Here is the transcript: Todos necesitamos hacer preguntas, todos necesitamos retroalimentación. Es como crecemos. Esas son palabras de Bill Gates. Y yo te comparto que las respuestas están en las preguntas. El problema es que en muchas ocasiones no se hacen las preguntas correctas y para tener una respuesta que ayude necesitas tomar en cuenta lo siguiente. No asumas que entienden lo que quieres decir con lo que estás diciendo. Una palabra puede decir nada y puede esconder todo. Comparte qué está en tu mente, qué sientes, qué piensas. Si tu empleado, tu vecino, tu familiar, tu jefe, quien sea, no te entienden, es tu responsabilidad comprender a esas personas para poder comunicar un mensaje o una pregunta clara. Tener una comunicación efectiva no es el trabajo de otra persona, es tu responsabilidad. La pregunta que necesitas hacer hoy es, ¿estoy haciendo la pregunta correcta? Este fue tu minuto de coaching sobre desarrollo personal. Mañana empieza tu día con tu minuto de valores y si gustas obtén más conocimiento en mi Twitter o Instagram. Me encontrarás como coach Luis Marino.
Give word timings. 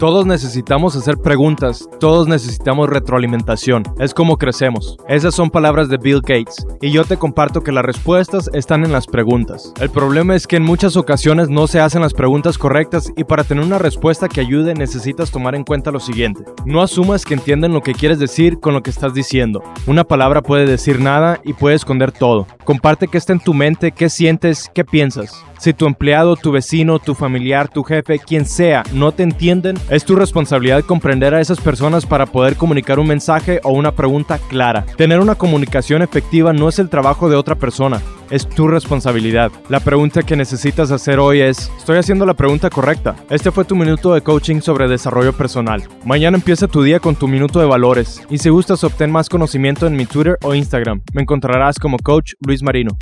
Todos 0.00 0.24
necesitamos 0.24 0.96
hacer 0.96 1.18
preguntas, 1.18 1.86
todos 2.00 2.26
necesitamos 2.26 2.88
retroalimentación. 2.88 3.82
Es 3.98 4.14
como 4.14 4.38
crecemos. 4.38 4.96
Esas 5.08 5.34
son 5.34 5.50
palabras 5.50 5.90
de 5.90 5.98
Bill 5.98 6.22
Gates. 6.22 6.66
Y 6.80 6.90
yo 6.90 7.04
te 7.04 7.18
comparto 7.18 7.62
que 7.62 7.70
las 7.70 7.84
respuestas 7.84 8.48
están 8.54 8.82
en 8.86 8.92
las 8.92 9.06
preguntas. 9.06 9.74
El 9.78 9.90
problema 9.90 10.34
es 10.34 10.46
que 10.46 10.56
en 10.56 10.62
muchas 10.62 10.96
ocasiones 10.96 11.50
no 11.50 11.66
se 11.66 11.80
hacen 11.80 12.00
las 12.00 12.14
preguntas 12.14 12.56
correctas 12.56 13.12
y 13.14 13.24
para 13.24 13.44
tener 13.44 13.62
una 13.62 13.76
respuesta 13.76 14.30
que 14.30 14.40
ayude 14.40 14.72
necesitas 14.72 15.30
tomar 15.30 15.54
en 15.54 15.64
cuenta 15.64 15.90
lo 15.90 16.00
siguiente. 16.00 16.44
No 16.64 16.80
asumas 16.80 17.26
que 17.26 17.34
entienden 17.34 17.74
lo 17.74 17.82
que 17.82 17.92
quieres 17.92 18.18
decir 18.18 18.58
con 18.58 18.72
lo 18.72 18.82
que 18.82 18.88
estás 18.88 19.12
diciendo. 19.12 19.62
Una 19.86 20.04
palabra 20.04 20.40
puede 20.40 20.64
decir 20.64 20.98
nada 20.98 21.40
y 21.44 21.52
puede 21.52 21.76
esconder 21.76 22.10
todo. 22.10 22.46
Comparte 22.64 23.06
qué 23.06 23.18
está 23.18 23.34
en 23.34 23.40
tu 23.40 23.52
mente, 23.52 23.92
qué 23.92 24.08
sientes, 24.08 24.70
qué 24.72 24.82
piensas. 24.82 25.44
Si 25.60 25.74
tu 25.74 25.86
empleado, 25.86 26.36
tu 26.36 26.52
vecino, 26.52 26.98
tu 26.98 27.14
familiar, 27.14 27.68
tu 27.68 27.82
jefe, 27.82 28.18
quien 28.18 28.46
sea, 28.46 28.82
no 28.94 29.12
te 29.12 29.22
entienden, 29.22 29.76
es 29.90 30.06
tu 30.06 30.16
responsabilidad 30.16 30.84
comprender 30.84 31.34
a 31.34 31.40
esas 31.42 31.60
personas 31.60 32.06
para 32.06 32.24
poder 32.24 32.56
comunicar 32.56 32.98
un 32.98 33.08
mensaje 33.08 33.60
o 33.62 33.72
una 33.72 33.92
pregunta 33.92 34.38
clara. 34.38 34.86
Tener 34.96 35.20
una 35.20 35.34
comunicación 35.34 36.00
efectiva 36.00 36.54
no 36.54 36.70
es 36.70 36.78
el 36.78 36.88
trabajo 36.88 37.28
de 37.28 37.36
otra 37.36 37.56
persona, 37.56 38.00
es 38.30 38.48
tu 38.48 38.68
responsabilidad. 38.68 39.52
La 39.68 39.80
pregunta 39.80 40.22
que 40.22 40.34
necesitas 40.34 40.90
hacer 40.92 41.18
hoy 41.18 41.42
es, 41.42 41.70
¿estoy 41.76 41.98
haciendo 41.98 42.24
la 42.24 42.32
pregunta 42.32 42.70
correcta? 42.70 43.16
Este 43.28 43.50
fue 43.50 43.66
tu 43.66 43.76
minuto 43.76 44.14
de 44.14 44.22
coaching 44.22 44.62
sobre 44.62 44.88
desarrollo 44.88 45.34
personal. 45.34 45.82
Mañana 46.06 46.38
empieza 46.38 46.68
tu 46.68 46.82
día 46.82 47.00
con 47.00 47.16
tu 47.16 47.28
minuto 47.28 47.60
de 47.60 47.66
valores 47.66 48.22
y 48.30 48.38
si 48.38 48.48
gustas 48.48 48.82
obtén 48.82 49.12
más 49.12 49.28
conocimiento 49.28 49.86
en 49.86 49.94
mi 49.94 50.06
Twitter 50.06 50.38
o 50.40 50.54
Instagram. 50.54 51.02
Me 51.12 51.20
encontrarás 51.20 51.78
como 51.78 51.98
coach 51.98 52.32
Luis 52.40 52.62
Marino. 52.62 52.96